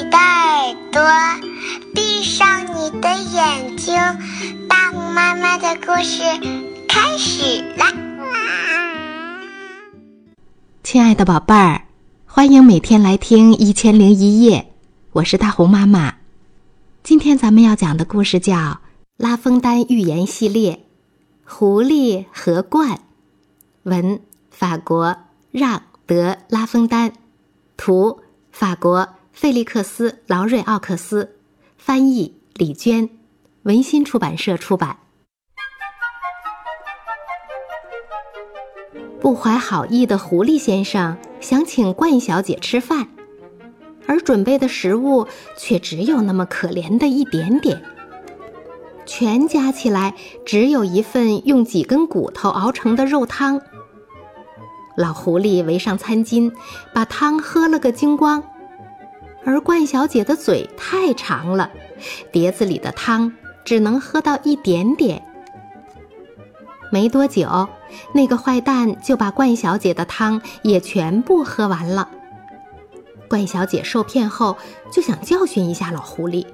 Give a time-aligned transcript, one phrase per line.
[0.00, 1.02] 你的耳朵，
[1.94, 3.94] 闭上你的眼睛，
[4.66, 6.22] 大红妈妈的故事
[6.88, 7.92] 开始啦！
[10.82, 11.82] 亲爱的宝贝儿，
[12.24, 14.60] 欢迎每天来听《一千零一夜》，
[15.12, 16.14] 我是大红妈妈。
[17.02, 18.56] 今天咱们要讲的故事叫
[19.18, 20.72] 《拉封丹寓言系列》，
[21.44, 22.96] 狐狸和鹳。
[23.82, 24.20] 文：
[24.50, 25.18] 法国
[25.50, 27.12] 让·德·拉封丹，
[27.76, 29.06] 图：法国
[29.40, 31.36] 费利克斯·劳瑞奥克斯，
[31.78, 33.08] 翻译：李娟，
[33.62, 34.98] 文心出版社出版。
[39.18, 43.08] 不怀好意的狐狸先生想请冠小姐吃饭，
[44.06, 45.26] 而准备的食物
[45.56, 47.82] 却只有那么可怜的一点点，
[49.06, 53.62] 全加起来只有一份用几根骨头熬成的肉汤。
[54.98, 56.52] 老狐狸围上餐巾，
[56.92, 58.44] 把汤喝了个精光，
[59.44, 61.70] 而冠小姐的嘴太长了，
[62.30, 63.32] 碟子里的汤
[63.64, 65.22] 只能喝到一点点。
[66.92, 67.68] 没多久，
[68.14, 72.08] 那个坏蛋就把冠小姐的汤也全部喝完了。
[73.28, 74.58] 冠小姐受骗后
[74.92, 76.46] 就想教训一下老狐狸，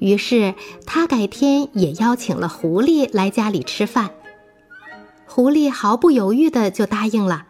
[0.00, 4.10] 于是她改天也邀请了狐狸来家里吃饭。
[5.26, 7.46] 狐狸毫不犹豫的就答应了。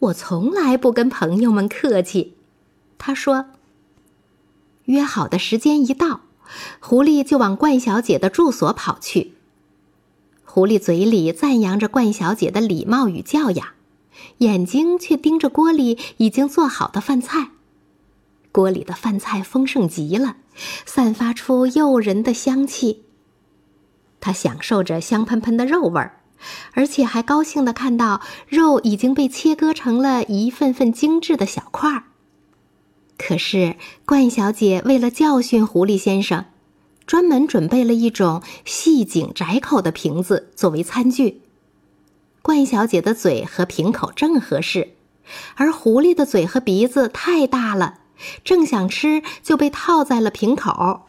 [0.00, 2.34] 我从来不跟朋友们客气，
[2.98, 3.46] 他说。
[4.84, 6.20] 约好的时间一到，
[6.80, 9.34] 狐狸就往冠小姐的住所跑去。
[10.44, 13.68] 狐狸嘴里赞扬着冠小姐的礼貌与教养，
[14.38, 17.50] 眼睛却盯着锅里已经做好的饭菜。
[18.52, 20.36] 锅里的饭菜丰盛极了，
[20.84, 23.04] 散发出诱人的香气。
[24.20, 26.20] 他享受着香喷喷的肉味儿。
[26.72, 32.04] 而且还高兴地看到肉已经被切割成了一份份精致的小块儿。
[33.16, 36.46] 可是，冠小姐为了教训狐狸先生，
[37.06, 41.40] 专门准备了一种细颈窄口的瓶子作为餐具。
[42.42, 44.94] 冠小姐的嘴和瓶口正合适，
[45.54, 48.00] 而狐狸的嘴和鼻子太大了，
[48.42, 51.06] 正想吃就被套在了瓶口。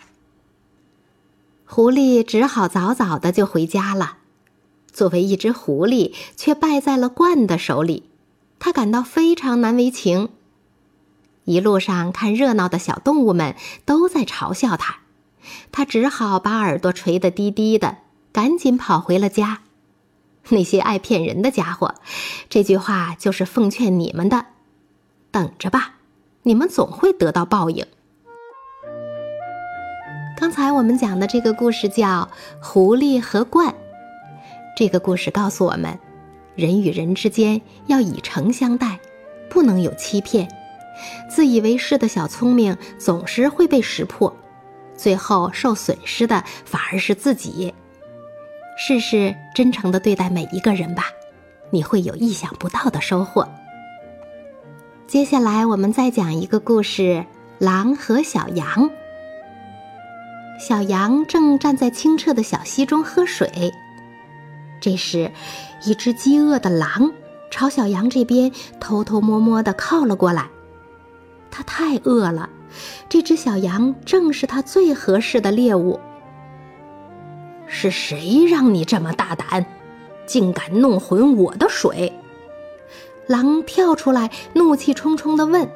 [1.66, 4.20] 狐狸只好早早的就回家了。
[4.94, 8.04] 作为一只狐狸，却败在了鹳的手里，
[8.60, 10.30] 他感到非常难为情。
[11.46, 14.98] 一路上看热闹的小动物们都在嘲笑他，
[15.72, 17.98] 他只好把耳朵垂得低低的，
[18.32, 19.62] 赶紧跑回了家。
[20.50, 21.96] 那些爱骗人的家伙，
[22.50, 24.46] 这句话就是奉劝你们的：
[25.32, 25.96] 等着吧，
[26.44, 27.86] 你们总会得到报应。
[30.38, 32.30] 刚才我们讲的这个故事叫
[32.64, 33.70] 《狐狸和鹳》。
[34.76, 35.98] 这个故事告诉我们，
[36.56, 39.00] 人与人之间要以诚相待，
[39.50, 40.48] 不能有欺骗。
[41.30, 44.36] 自以为是的小聪明总是会被识破，
[44.96, 47.74] 最后受损失的反而是自己。
[48.78, 51.06] 试试真诚的对待每一个人吧，
[51.70, 53.48] 你会有意想不到的收获。
[55.08, 57.26] 接下来我们再讲一个故事：
[57.60, 58.90] 狼和小羊。
[60.60, 63.72] 小羊正站在清澈的小溪中喝水。
[64.82, 65.32] 这时，
[65.86, 67.14] 一只饥饿的狼
[67.50, 70.50] 朝小羊这边偷偷摸摸地靠了过来。
[71.50, 72.50] 它太饿了，
[73.08, 76.00] 这只小羊正是它最合适的猎物。
[77.68, 79.66] 是谁让你这么大胆，
[80.26, 82.14] 竟敢弄浑我的水？
[83.28, 85.68] 狼跳出来，怒气冲冲地问：“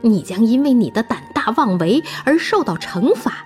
[0.00, 3.44] 你将因为你的胆大妄为而受到惩罚。”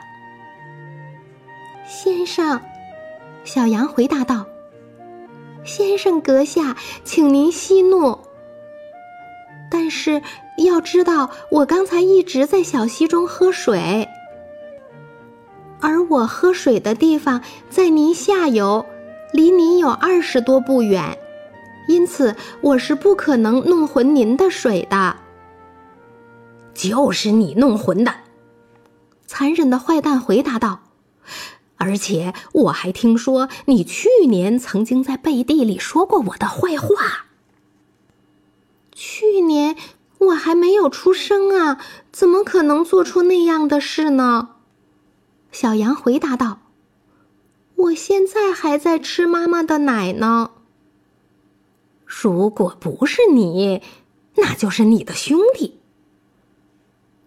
[1.89, 2.61] 先生，
[3.45, 4.47] 小羊回答道。
[5.65, 8.19] 先生阁下，请您息怒。
[9.71, 10.23] 但是
[10.65, 14.09] 要知道，我刚才一直在小溪中喝水，
[15.81, 18.87] 而我喝水的地方在您下游，
[19.33, 21.19] 离您有二十多步远，
[21.89, 25.17] 因此我是不可能弄浑您的水的。
[26.73, 28.15] 就是你弄浑的，
[29.27, 30.81] 残忍的坏蛋回答道。
[31.79, 37.27] 而且我还听说你去年曾经在背地里说过我的坏话。
[38.93, 39.26] 去
[40.37, 41.81] 还没有出生啊，
[42.13, 44.51] 怎么可能做出那样的事呢？
[45.51, 46.61] 小羊回答道
[47.77, 50.51] ：“我现在还在吃妈妈的奶呢。
[52.05, 53.83] 如果不是你，
[54.37, 55.81] 那就是你的兄弟。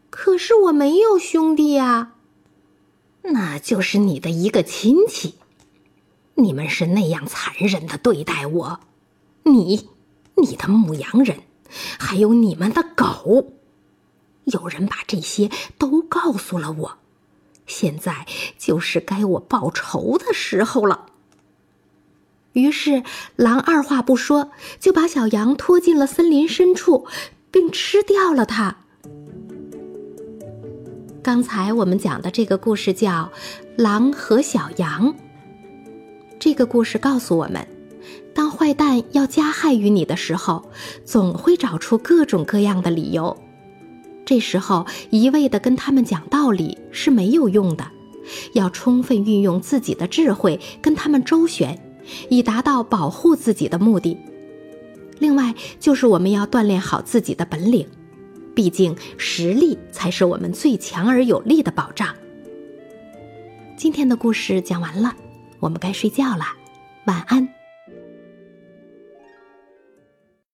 [0.10, 2.14] 可是我没有兄弟呀。”
[3.22, 5.36] 那就是你的一个亲戚，
[6.36, 8.80] 你们是那样残忍的对待我，
[9.44, 9.90] 你、
[10.36, 11.42] 你的牧羊人，
[11.98, 13.54] 还有你们的狗，
[14.46, 16.98] 有人把这些都告诉了我，
[17.66, 18.26] 现在
[18.58, 21.06] 就是该我报仇的时候了。
[22.54, 23.04] 于是，
[23.36, 27.06] 狼二话不说就把小羊拖进了森林深处，
[27.52, 28.78] 并吃掉了它。
[31.22, 33.32] 刚才我们讲的这个故事叫
[33.82, 35.14] 《狼和小羊》。
[36.40, 37.68] 这个故事告诉我们，
[38.34, 40.70] 当坏蛋要加害于你的时候，
[41.06, 43.36] 总会找出各种各样的理由。
[44.26, 47.86] 这时候一味的跟他们讲道理是没有用的，
[48.54, 51.78] 要充分运用自己的智慧跟他们周旋，
[52.30, 54.18] 以达到保护自己的目的。
[55.20, 57.88] 另外，就是我们要锻炼好自己的本领，
[58.56, 62.16] 毕竟实力才是我们最强而有力的保障。
[63.76, 65.14] 今天的故事讲完了。
[65.60, 66.46] 我们该睡觉了，
[67.04, 67.59] 晚安。